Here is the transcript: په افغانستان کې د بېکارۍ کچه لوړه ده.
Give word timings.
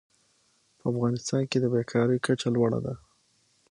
په 0.79 0.83
افغانستان 0.91 1.43
کې 1.49 1.57
د 1.59 1.65
بېکارۍ 1.73 2.17
کچه 2.25 2.47
لوړه 2.55 2.79
ده. 2.85 2.93